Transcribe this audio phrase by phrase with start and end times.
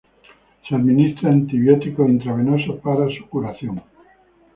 [0.67, 3.83] Se administra antibióticos intravenosos para su curación.